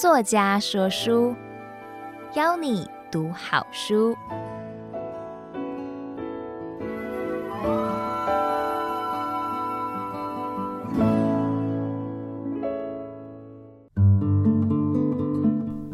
[0.00, 1.36] 作家说书，
[2.32, 4.16] 邀你读好书。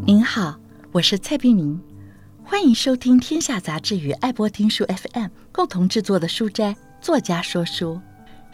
[0.04, 0.54] 您好，
[0.92, 1.82] 我是蔡璧名，
[2.44, 8.00] 欢迎收听天下杂志与爱播听书 FM 共同制作的书斋作家说书，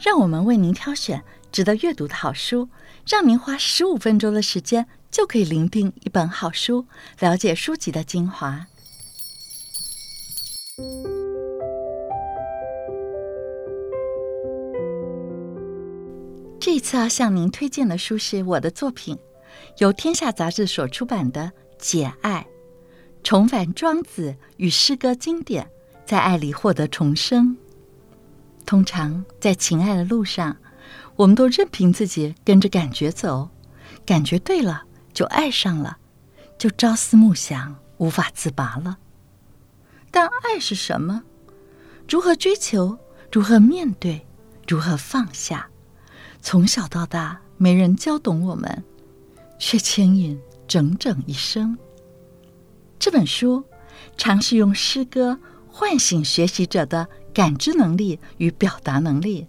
[0.02, 2.70] 让我们为您挑选值得阅读的好书，
[3.06, 6.86] 让您花十五分钟的时间就可以聆听一本好书，
[7.20, 8.66] 了解书籍的精华。
[16.58, 19.18] 这次要向您推荐的书是我的作品，
[19.78, 21.42] 由天下杂志所出版的
[21.76, 22.46] 《解爱》，
[23.22, 25.68] 重返庄子与诗歌经典，
[26.06, 27.54] 在爱里获得重生。
[28.64, 30.56] 通常在情爱的路上，
[31.16, 33.50] 我们都任凭自己跟着感觉走，
[34.06, 35.98] 感觉对了就爱上了，
[36.58, 38.98] 就朝思暮想，无法自拔了。
[40.10, 41.22] 但爱是什么？
[42.08, 42.98] 如何追求？
[43.30, 44.26] 如何面对？
[44.66, 45.68] 如何放下？
[46.40, 48.84] 从小到大，没人教懂我们，
[49.58, 51.78] 却牵引整整一生。
[52.98, 53.64] 这本书
[54.16, 59.46] 尝试用诗歌唤醒学习者的感知能力与表达能力。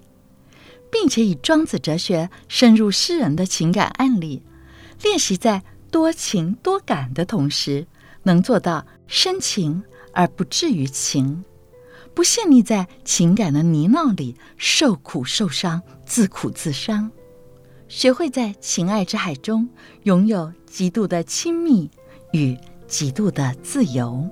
[0.94, 4.44] 并且以庄子哲学深入诗人的情感案例，
[5.04, 7.86] 练习在多情多感的同时，
[8.24, 11.44] 能做到深情而不至于情，
[12.14, 17.12] 不陷溺在情感的泥淖里受苦受伤、自苦自伤，
[17.90, 19.68] 学会在情爱之海中
[20.04, 21.92] 拥有极度的亲密
[22.32, 22.58] 与
[22.88, 24.26] 极度的自由。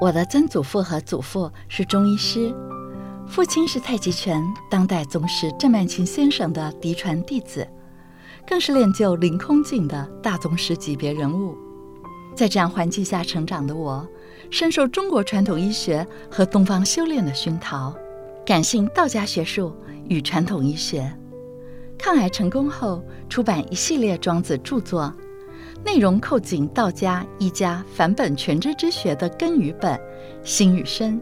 [0.00, 2.54] 我的曾祖父和祖父是中医师，
[3.28, 7.66] 父亲是太极拳当代宗师郑曼青先生的嫡传弟子，
[8.46, 11.56] 更是练就凌空劲的大宗师级别人物。
[12.34, 14.06] 在这样环境下成长的我，
[14.50, 17.94] 深受中国传统医学和东方修炼的熏陶，
[18.46, 19.76] 感性道家学术
[20.08, 21.12] 与传统医学。
[21.98, 25.12] 抗癌成功后，出版一系列庄子著作。
[25.84, 30.00] 内容扣紧道家、医家返本全知之学的根与本、
[30.42, 31.20] 心与身，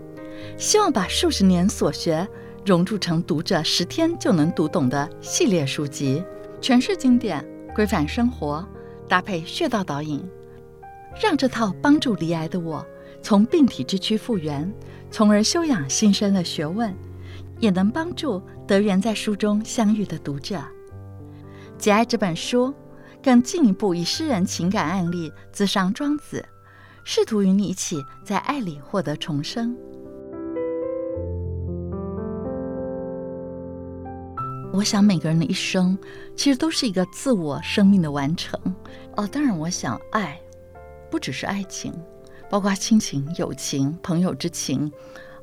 [0.56, 2.26] 希望把数十年所学
[2.64, 6.22] 融铸成读者十天就能读懂的系列书籍，
[6.60, 8.66] 诠释经典，规范生活，
[9.08, 10.22] 搭配穴道导引，
[11.20, 12.84] 让这套帮助罹癌的我
[13.22, 14.72] 从病体之躯复原，
[15.10, 16.94] 从而休养心身的学问，
[17.60, 20.56] 也能帮助得缘在书中相遇的读者。
[21.78, 22.74] 《解爱》这本书。
[23.22, 26.44] 更进一步以诗人情感案例自伤庄子，
[27.02, 29.76] 试图与你一起在爱里获得重生。
[34.76, 35.98] 我想每个人的一生
[36.36, 38.60] 其实都是一个自我生命的完成。
[39.16, 40.38] 哦，当然，我想爱
[41.10, 41.94] 不只是爱情，
[42.50, 44.92] 包括亲情、友情、朋友之情，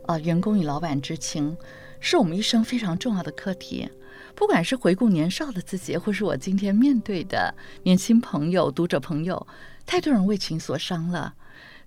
[0.05, 1.57] 啊、员工与老板之情，
[1.99, 3.89] 是我们一生非常重要的课题。
[4.35, 9.47] 不管是回顾年少的自己，或是我今天面对的年轻朋友、读者朋友，
[9.87, 11.33] 太多人为情所伤了。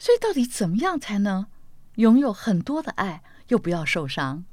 [0.01, 1.47] 所以，到底怎么样才能
[1.95, 4.45] 拥有很多的爱，又不要受伤？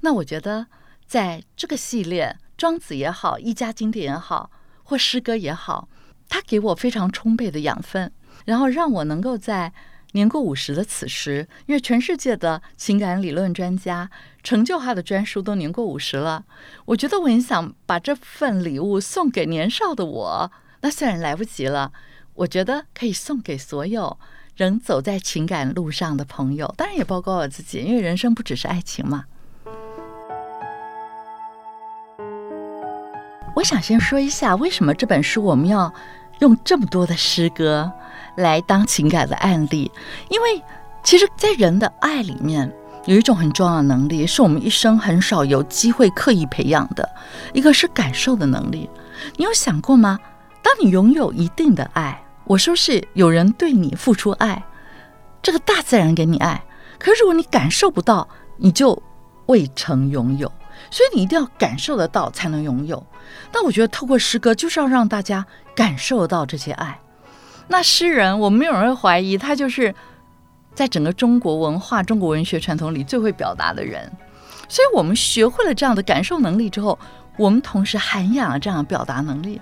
[0.00, 0.66] 那我觉得，
[1.06, 4.48] 在这个系列，庄子也好，一家经典也好，
[4.84, 5.88] 或诗歌也好，
[6.28, 8.12] 它给我非常充沛的养分，
[8.44, 9.72] 然后让我能够在。
[10.12, 14.08] 年过五十的此时，因为全世界的情感理论专家
[14.44, 16.44] 成就他的专书都年过五十了，
[16.84, 20.52] 我觉得我很想把这份礼物送给年少的我。
[20.82, 21.90] 那虽然来不及了，
[22.34, 24.18] 我觉得可以送给所有
[24.54, 29.24] 仍走在情感路上的朋友，当然也包括我自己，因为人生不只是爱情嘛。
[33.62, 35.94] 我想先说一下，为什么这本书我们要
[36.40, 37.92] 用这么多的诗歌。
[38.34, 39.88] 来当情感的案例，
[40.28, 40.60] 因为
[41.04, 47.08] 其实，在人的爱里面，有一种很重要的能力，是我们一生很少有机会刻意培养的，
[47.52, 48.90] 一个是感受的能力。
[49.36, 50.18] 你有想过吗？
[50.60, 54.60] 当你拥有一定的爱，我说是有人对你付出爱，
[55.40, 56.60] 这个大自然给你爱，
[56.98, 58.26] 可是如果你感受不到，
[58.56, 59.00] 你就
[59.46, 60.50] 未曾拥有。
[60.92, 63.04] 所以你一定要感受得到才能拥有。
[63.50, 67.00] 那我觉得透过诗歌，就是要让大家感受到这些爱。
[67.68, 69.94] 那诗人，我们没有人会怀疑他就是
[70.74, 74.12] 在整个中国文化、中国文学传统里最会表达的人。
[74.68, 76.98] 所以，我们学会了这样的感受能力之后，
[77.38, 79.60] 我们同时涵养了这样的表达能力。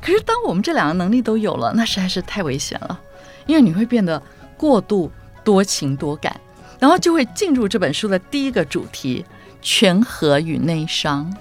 [0.00, 2.98] 可是，当我们这两个能力都有了，那实在是太危险了，
[3.46, 4.22] 因为你会变得
[4.56, 5.12] 过度
[5.44, 6.40] 多情多感，
[6.78, 9.24] 然后就会进入这本书的第一个主题：
[9.62, 11.34] 权衡与内伤。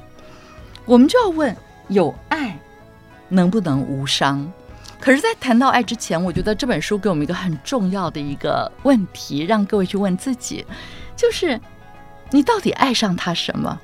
[0.86, 1.56] 我们就要问：
[1.90, 2.58] 有爱
[3.28, 4.50] 能不能无伤？
[5.00, 10.64] 可是，在谈到爱之前，我觉得这本书给我们一个很重要的一个问题，让各位去问自己，
[11.16, 11.60] 就是
[12.30, 13.80] 你到底爱上他什么？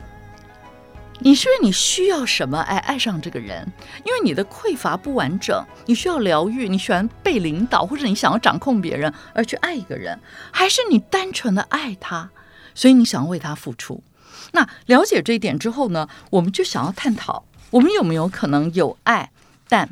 [1.20, 3.68] 你是因为你需要什么爱爱上这个人？
[4.06, 10.20] 因为你的匮乏不完整，你需要疗愈，你喜欢被领导，或者你想要掌控别人而去爱一个人，
[10.52, 12.30] 还是你单纯的爱他，
[12.76, 14.04] 所以你想要为他付出？
[14.52, 19.32] 那了解这一点之后呢，我们就想要探讨，我们有没有可能有爱，
[19.68, 19.90] 但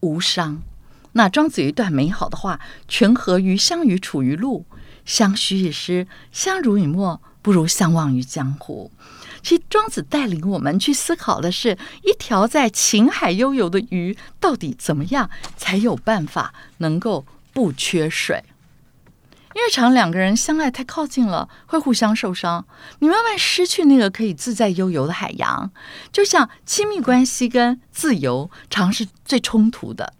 [0.00, 0.62] 无伤。
[1.12, 4.66] 那庄子有一段美好的话：“权衡于相与处于路，
[5.04, 8.90] 相许以诗，相濡以沫，不如相忘于江湖。”
[9.42, 18.44] 其实庄子带领我们去思考的是，一条在情海悠游的鱼，到底怎么样才有办法能够不缺水？
[19.56, 22.62] 因为常两个人相爱太靠近了，会互相受伤。
[22.98, 25.70] 你慢慢失去那个可以自在悠游的海洋，
[26.12, 30.12] 就像亲密关系跟自由，常是最冲突的。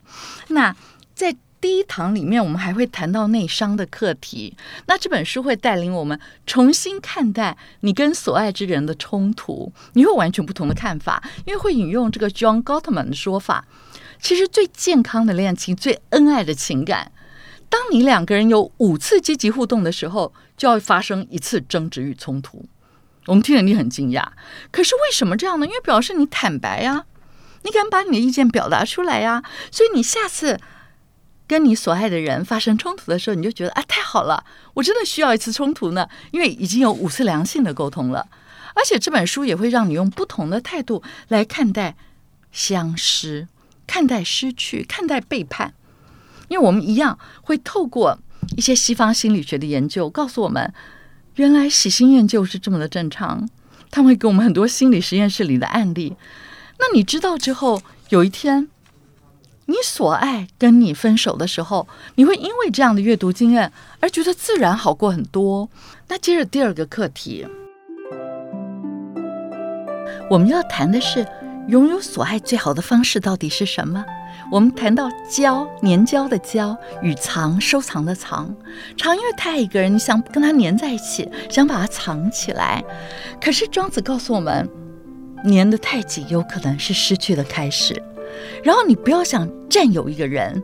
[0.48, 0.74] 那
[1.14, 4.56] 在第一堂里面，我们还会谈到内伤的课题。
[4.86, 13.66] 那这本书会带领我们重新看待你跟所爱之人的冲突，你会完全不同的看法，因为会引用这个 John Gottman 的说法。
[14.18, 17.12] 其实最健康的恋情，最恩爱的情感。
[17.68, 22.64] 当你两个人有五次积极互动的时候，就要发生一次争执与冲突。
[23.26, 24.24] 我们听了你很惊讶，
[24.70, 25.66] 可是为什么这样呢？
[25.66, 27.06] 因为表示你坦白呀，
[27.62, 30.60] 你敢把你的意见表达出来呀，所以你下次
[31.48, 38.28] 跟你所爱的人发生冲突的时候，你就觉得啊，太好了，我真的需要一次冲突呢，因为已经有五次良性的沟通了。
[38.74, 41.96] 而且这本书也会让你用不同的态度来看待
[42.52, 43.48] 相失，
[43.86, 45.74] 看待失去，看待背叛。
[46.48, 48.18] 因为我们一样会透过
[48.56, 50.72] 一些西方心理学的研究，告诉我们，
[51.36, 53.48] 原来喜新厌旧是这么的正常。
[53.90, 56.16] 他们会给我们很多心理实验室里的案例。
[56.78, 58.68] 那你知道之后，有一天
[59.66, 65.68] 你所爱跟你分手的时候，你会因为这样的阅读经验而觉得自然好过很多。
[66.08, 67.46] 那接着第二个课题，
[70.28, 71.26] 我们要谈的是
[71.68, 74.04] 拥有所爱最好的方式到底是什么？
[74.50, 78.54] 我们谈到胶，粘胶的胶与藏，收藏的藏。
[78.96, 82.82] 常因为太爱一个人，你想跟他粘在一起，想把它藏起来。
[83.40, 84.68] 可是庄子告诉我们，
[85.44, 88.00] 粘得太紧，有可能是失去的开始。
[88.62, 90.62] 然后你不要想占有一个人，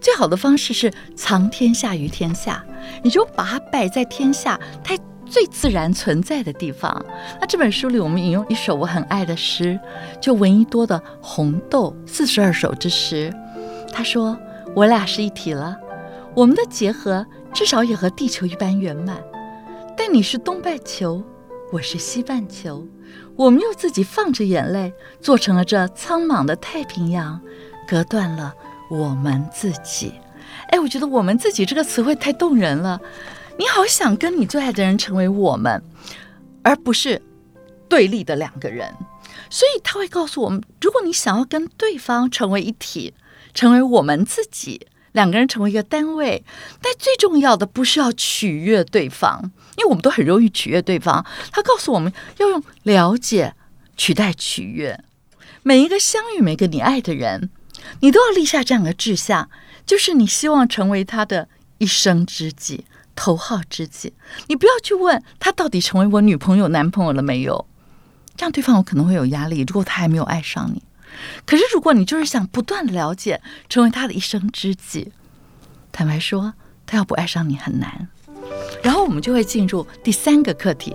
[0.00, 2.64] 最好的方式是藏天下于天下，
[3.02, 4.96] 你就把它摆在天下，太
[5.34, 7.04] 最自然存在的地方。
[7.40, 9.76] 那这本书里，我们引用一首我很爱的诗，
[10.20, 13.34] 就闻一多的《红豆四十二首之诗》。
[13.92, 14.38] 他说
[14.76, 15.76] ：“我俩是一体了，
[16.36, 19.20] 我们的结合至少也和地球一般圆满。
[19.96, 21.20] 但你是东半球，
[21.72, 22.86] 我是西半球，
[23.34, 27.40] 我们又自己放着眼泪，做成了这苍茫的太平洋，
[27.88, 28.54] 隔断了
[28.88, 30.12] 我们自己。”
[30.70, 33.00] 哎，我觉得“我们自己”这个词汇太动人了。
[33.56, 35.80] 你好想跟你最爱的人成为我们，
[36.62, 37.22] 而不是
[37.88, 38.92] 对立的两个人，
[39.48, 43.14] 所以他会告诉我们：如果你想要跟对方成为一体，
[43.52, 46.44] 成为我们自己，两个人成为一个单位，
[46.82, 49.40] 但最重要的不是要取悦对方，
[49.76, 51.24] 因为我们都很容易取悦对方。
[51.52, 53.54] 他告诉我们要用了解
[53.96, 54.98] 取代取悦，
[55.62, 57.50] 每一个相遇，每个你爱的人，
[58.00, 59.48] 你都要立下这样的志向，
[59.86, 62.84] 就是你希望成为他的一生知己。
[63.14, 64.12] 头号知己，
[64.48, 67.66] 你不要去问他到底成为我女朋友、男朋友了没有，
[68.36, 69.60] 这样对方有可能会有压力。
[69.60, 70.82] 如果他还没有爱上你，
[71.46, 75.12] 可是如果你就是想不断的了解，成为他的一生知己，
[75.92, 76.54] 坦白说，
[76.86, 78.08] 他要不爱上你很难。
[78.82, 80.94] 然后我们就会进入第三个课题：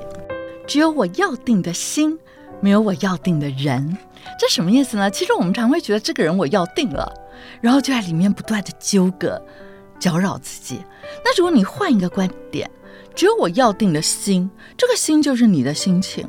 [0.67, 2.19] 只有我要定的心，
[2.61, 3.97] 没有我要定的人。
[4.37, 5.09] 这什么意思呢？
[5.09, 7.11] 其实我们常会觉得这个人我要定了，
[7.61, 9.41] 然后就在里面不断的纠葛。
[9.99, 10.81] 搅扰自己。
[11.23, 12.69] 那如果你换一个观点，
[13.13, 16.25] 只有我要定的心，这个心就是你的心情，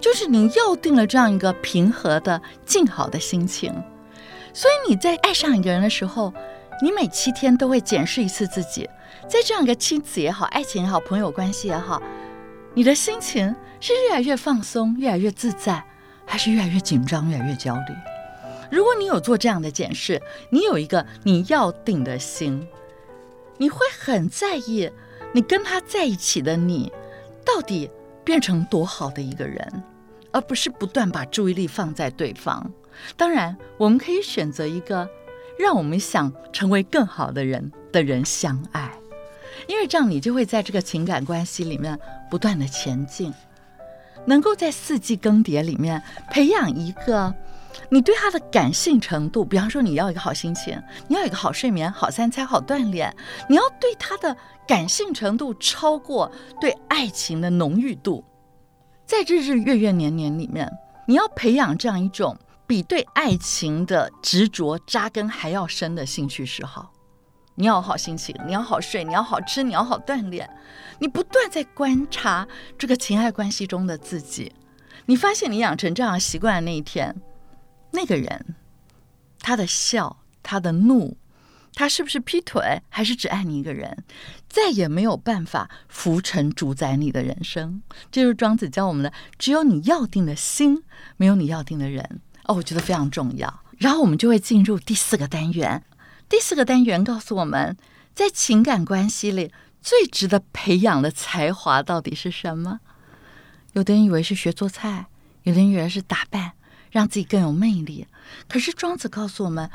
[0.00, 3.72] 就是你要定了这样一个平和的、静好的心情。
[4.52, 6.32] 所以你在爱上一个人的时候，
[6.80, 8.88] 你每七天都会检视一次自己，
[9.28, 12.00] 在这样一个亲子也好、爱情也好、朋友关系也好，
[12.72, 15.84] 你的心情是越来越放松、越来越自在，
[16.24, 17.94] 还是越来越紧张、越来越焦虑？
[18.70, 22.66] 如果你有做这样的检视，你有一个你要定的心。
[23.58, 24.90] 你会很在意，
[25.32, 26.92] 你跟他在一起的你，
[27.44, 27.90] 到底
[28.24, 29.82] 变成多好的一个人，
[30.32, 32.70] 而不是不断把注意力放在对方。
[33.16, 35.08] 当然，我们可以选择一个
[35.58, 38.92] 让我们想成为更好的人的人相爱，
[39.66, 41.98] 因为这样你就会在这个情感关系里面
[42.30, 43.32] 不断的前进。
[44.26, 47.34] 能够在四季更迭里面培养一个
[47.90, 49.44] 你对他的感性程度。
[49.44, 53.14] 比方说，你要一个好心情，你要一个好睡眠、好三餐、好锻炼，
[53.48, 58.24] 你要对他的感性程度超过对爱情的浓郁度。
[59.06, 60.70] 在日日月月年年里面，
[61.06, 66.90] 你要培养这样一种比对爱情的执着扎根还要深的兴趣嗜好。
[67.56, 70.48] 你要好心情，你要好睡，你要好吃，你要好锻炼。
[70.98, 74.52] 你不断在观察这个情爱关系中的自己，
[75.06, 77.14] 你发现你养成这样习惯的那一天，
[77.94, 78.54] 那个人
[79.40, 81.16] 他的笑，他的怒，
[81.74, 84.04] 他是不是劈腿，还是只爱你一个人，
[84.48, 87.82] 再也没有办法浮沉主宰你的人生。
[88.10, 90.82] 这就是庄子教我们的：只有你要定的心，
[91.16, 92.20] 没有你要定的人。
[92.44, 93.62] 哦，我觉得非常重要。
[93.78, 95.82] 然后我们就会进入第四个单元。
[96.28, 97.76] 第四个单元告诉我们，
[98.14, 102.80] 在情感关系里最值得培养的才华到底是什么？
[103.72, 105.06] 有的人以为是学做菜，
[105.42, 106.52] 有的人以为是打扮，
[106.94, 108.06] 让自己更有魅力。
[108.48, 109.68] 可是庄子告诉我们，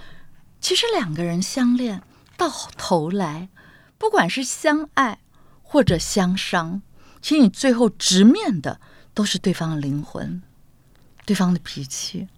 [0.61, 2.01] 其实两个人相恋
[2.38, 3.49] 到头来，
[3.97, 5.19] 不管是相爱
[5.61, 6.81] 或者相伤，
[7.21, 8.79] 其实你最后直面的
[9.13, 10.41] 都是对方的灵魂，
[11.25, 12.29] 对方的脾气。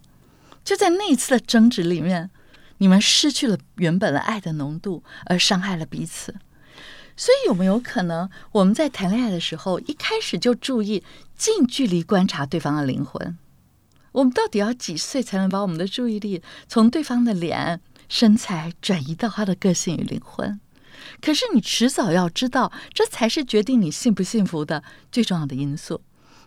[0.64, 2.30] 就在那一次的争执里面。
[2.78, 6.34] 你们失去了原本的爱的浓度，而伤害了彼此。
[7.16, 11.04] 所以有没有可能，我们在谈恋爱的时候，一开始就注意
[11.36, 13.38] 近距离观察对方的灵魂？
[14.12, 20.60] 我们到底要几岁才能把我们的注意力从对方的脸、身材转移到他的个性与灵魂？
[21.20, 26.00] 可是你迟早要知道，这才是决定你幸不幸福的最重要的因素。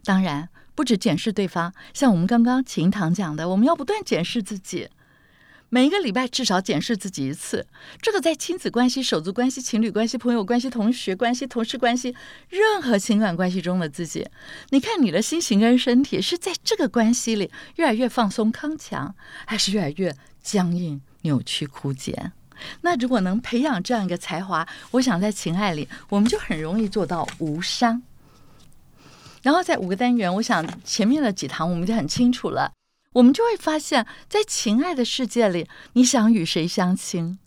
[0.04, 4.90] 当然，不止检视对方，像我们刚刚秦堂讲的，我们要不断检视自己。
[5.70, 7.66] 每一个礼拜至少检视自己一次，
[8.02, 12.16] 这个在亲子关系、手足关系、情侣关系、朋友关系、同学关系、同事关系，
[12.50, 14.28] 任何情感关系中的自己，
[14.70, 22.32] 你看你的心情跟身体是在这个关系里越来越放松康强，还是越来越僵硬扭曲枯竭？
[22.82, 28.02] 那如果能培养这样一个才华，我想在情爱里，我们就很容易做到无伤。
[29.42, 32.72] 然后在五个单元，我想前面的几堂我们就很清楚了。
[33.16, 37.40] 我们就会发现，在情爱的世界里，你想与谁相亲？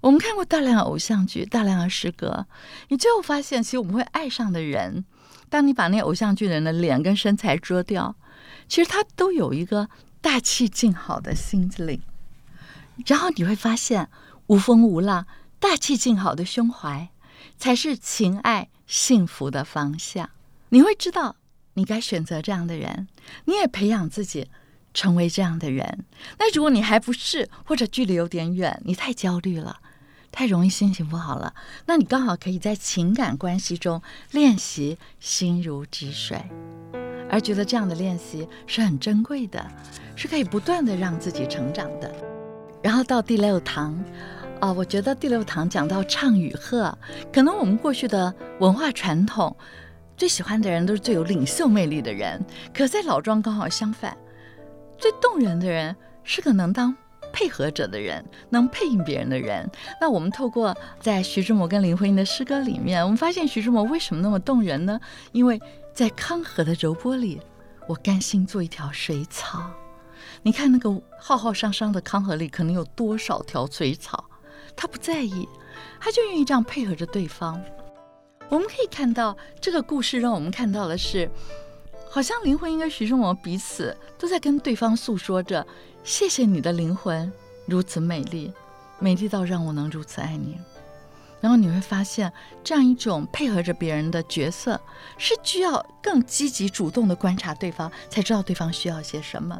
[0.00, 2.46] 我们看过大量的偶像剧，大量的诗歌，
[2.86, 5.04] 你最后发现，其实我们会爱上的人，
[5.48, 8.14] 当你把那偶像剧人的脸跟身材遮掉，
[8.68, 9.88] 其实他都有一个
[10.20, 12.00] 大气静好的心灵。
[13.04, 14.08] 然后你会发现，
[14.46, 15.26] 无风无浪、
[15.58, 17.08] 大气静好的胸怀，
[17.56, 20.30] 才是情爱幸福的方向。
[20.68, 21.34] 你会知道，
[21.74, 23.08] 你该选择这样的人，
[23.46, 24.48] 你也培养自己。
[24.98, 26.04] 成为这样的人，
[26.40, 29.76] 那如果你还不是，或者距离有点远，你太焦虑了，
[30.32, 31.54] 太容易心情不好了，
[31.86, 34.02] 那你刚好可以在情感关系中
[34.32, 36.42] 练习心如止水，
[37.30, 39.64] 而觉得这样的练习是很珍贵的，
[40.16, 42.12] 是可以不断的让自己成长的。
[42.82, 43.96] 然后到第六堂，
[44.58, 46.98] 啊、我觉得第六堂讲到唱与和，
[47.32, 49.56] 可能我们过去的文化传统
[50.16, 54.16] 最喜欢的人都是最有领袖魅力的人，可在老庄刚好相反。
[54.98, 56.94] 最动人的人是个能当
[57.32, 59.70] 配合者的人，能配应别人的人。
[60.00, 64.98] 那我们透过在徐志摩跟林徽因的诗歌里面，我们发现徐志摩为什么那么动人呢？
[65.32, 65.60] 因为
[65.94, 67.40] 在康河的柔波里，
[67.86, 69.70] 我甘心做一条水草。
[70.42, 70.90] 你看那个
[71.20, 74.24] 浩浩汤汤的康河里，可能有多少条水草，
[74.74, 75.48] 他不在意，
[76.00, 77.62] 他就愿意这样配合着对方。
[78.48, 81.30] 我们可以看到这个故事，让我们看到的是。
[82.10, 85.66] 好像灵魂应该徐志摩彼此都在跟对方诉说着
[86.02, 87.30] ：“谢谢你的灵魂
[87.66, 88.52] 如此美丽，
[88.98, 90.58] 美丽到让我能如此爱你。”
[91.40, 92.32] 然后你会发现，
[92.64, 94.80] 这样一种配合着别人的角色，
[95.16, 99.56] 是需要更积极主动的观察对方，才知道对方需要些什么。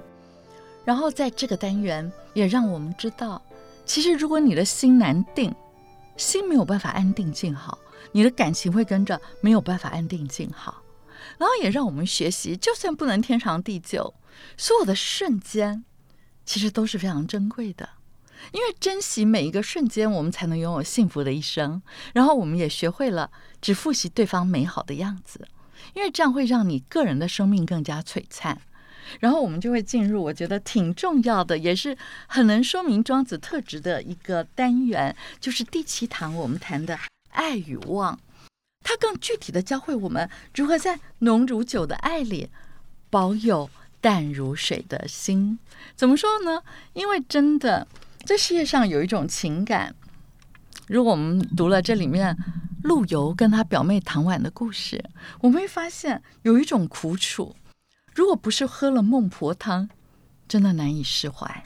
[0.84, 3.40] 然后在这个单元也让我们知道，
[3.84, 5.54] 其实如果你的心难定，
[6.16, 7.78] 心没有办法安定静好，
[8.10, 10.82] 你的感情会跟着没有办法安定静好。
[11.38, 14.14] 然后也让我们学习，就算不能天长地久，
[14.56, 15.84] 所有的瞬间
[16.44, 17.88] 其实都是非常珍贵的。
[18.52, 21.82] 因为珍惜每一个瞬间，我们才能拥有幸福的一生。
[22.14, 23.30] 然后我们也学会了
[23.60, 25.46] 只复习对方美好的样子，
[25.94, 28.60] 因为这样会让你个人的生命更加璀璨。
[29.20, 36.98] 然后我们就会进入我觉得挺重要的，也是很能说明庄子特质的一个单元，就是第七堂我们谈的
[37.30, 38.18] 爱与望。
[38.88, 42.48] 他更具体的教会我们如何在浓如酒的爱里
[43.10, 43.68] 保有
[44.00, 45.58] 淡如水的心。
[45.94, 46.62] 怎么说呢？
[46.94, 47.86] 因为真的，
[48.24, 49.94] 这世界上有一种情感，
[50.86, 52.34] 如果我们读了这里面
[52.82, 55.04] 陆游跟他表妹唐婉的故事，
[55.42, 57.54] 我们会发现有一种苦楚，
[58.14, 59.90] 如果不是喝了孟婆汤，
[60.48, 61.62] 真的难以释怀。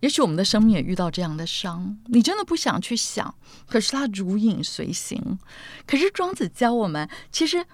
[0.00, 3.34] 也许我们的生命也遇到这样的伤，你真的不想去想，
[3.66, 5.38] 可是它如影随形。
[5.86, 7.66] 可是庄子教我们，其实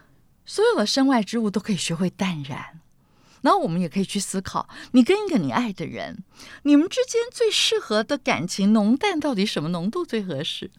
[0.47, 2.81] 所有的身外之物都可以学会淡然。
[3.43, 6.25] 然后我们也可以去思考，你跟一个你爱的人，
[6.62, 10.71] 你们之间最适合的感情浓淡到底什么浓度最合适？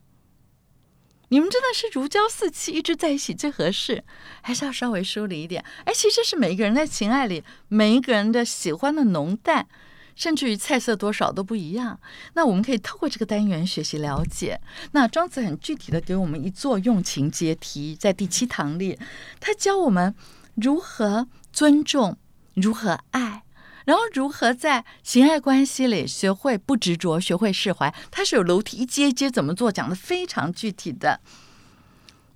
[1.30, 4.04] 你们真的是如胶似漆，一直在一起最合适，
[4.42, 5.64] 还是要稍微疏离一点？
[5.84, 9.68] 哎，其实是每一个人在情爱里，每一个人的喜欢的浓淡。
[10.16, 12.00] 甚至于菜色多少都不一样，
[12.34, 14.60] 那我们可以透过这个单元学习了解。
[14.94, 18.98] 那庄子很具体的给我们一座用情阶梯，在第七堂里，
[19.42, 20.16] 他教我们
[20.56, 22.18] 如何尊重，
[22.54, 23.44] 如何爱，
[23.84, 27.94] 然后如何在情爱关系里学会不执着，学会释怀。
[28.10, 31.20] 他是有楼梯一阶一阶怎么做，讲的非常具体的。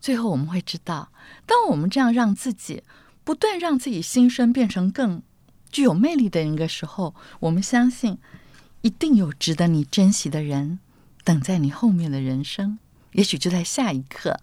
[0.01, 1.13] 最后我们会知道，
[1.45, 2.83] 当我们这样让自己
[3.23, 5.23] 不断让自己心声变成更。
[5.71, 8.17] 具有魅力的人的时候，我们相信
[8.81, 10.79] 一定有值得你珍惜的人
[11.23, 12.79] 等在你后面的人生，
[13.11, 14.35] 也许就在下一刻。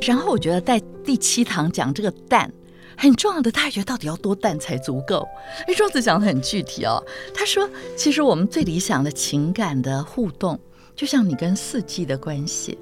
[0.00, 2.50] 然后我觉得在第七堂讲这个淡
[2.96, 5.28] 很重要的，大学到底要多淡才足够？
[5.66, 7.02] 哎，庄子讲的很具体哦。
[7.34, 10.58] 他说，其实我们最理想的情感的互动，
[10.96, 12.78] 就像你跟四季的关系，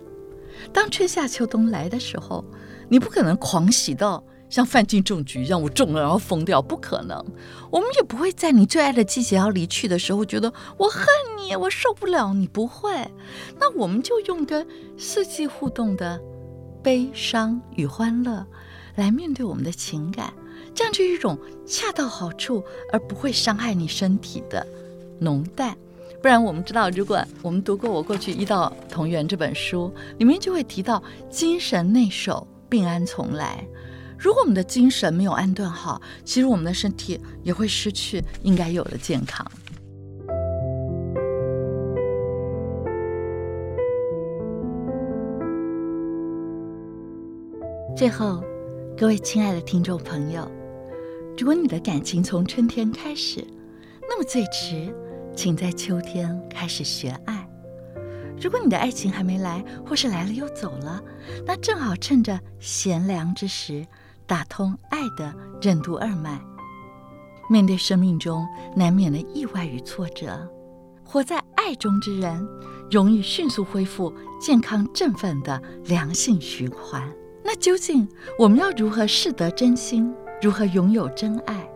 [0.73, 2.45] 当春夏秋冬来的时候。
[2.91, 7.25] 你不可能狂喜到像范进中举，让我中了然后疯掉，不可能。
[7.71, 11.07] 我们也不会在你最爱的季节要离去的时候，觉得我恨
[11.39, 12.93] 你，我受不了你，不会。
[13.61, 14.67] 那我们就用跟
[14.99, 16.21] 四季互动的
[16.83, 18.45] 悲伤与欢乐
[18.97, 20.35] 来面对我们的情感，
[20.75, 24.67] 这样就一种恰到好处而不会伤害你身体的
[25.21, 25.77] 浓淡。
[26.21, 32.47] 不然我们知道，如果我们读过我过去《医道同源》这本书，里面就会提到精神内守。
[32.71, 33.67] 病安从来。
[34.17, 39.45] 如果我们的精神没有安顿好，其实我们的身体也会失去应该有的健康。
[47.97, 48.43] 最后，
[48.97, 50.47] 各位亲爱的听众朋友，
[51.37, 53.47] 如果你的感情从春天开始，
[54.03, 54.95] 那么最迟，
[55.35, 57.40] 请在秋天开始学爱。
[58.41, 61.03] 如果你的爱情还没来，或是来了又走了，
[61.47, 63.87] 那正好趁着贤良之时，
[64.27, 66.41] 打通爱的任督二脉。
[67.51, 70.49] 面对生命中难免的意外与挫折，
[71.05, 72.49] 活在爱中之人，
[72.91, 77.07] 容易迅速恢复健康振奋的良性循环。
[77.45, 80.15] 那究竟我们要如何识得真心？
[80.41, 81.69] 如何拥有真爱？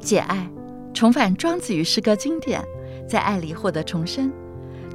[0.00, 0.50] 解爱，
[0.92, 2.64] 重返庄子与诗歌经典，
[3.08, 4.32] 在爱里获得重生。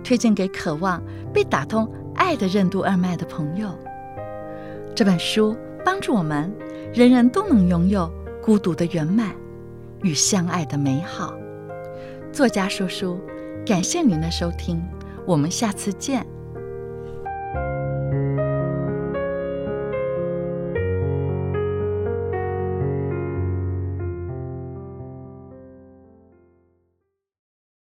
[0.04, 1.02] 推荐给渴望
[1.34, 3.70] 被打通爱的任督二脉的朋友。
[4.96, 6.54] 这本书帮助我们，
[6.94, 8.12] 人人都能拥有
[8.42, 9.34] 孤独的圆满
[10.04, 11.34] 与相爱的美好。
[12.32, 13.20] 作家说书，
[13.66, 14.82] 感谢您的收听，
[15.26, 16.26] 我们下次见。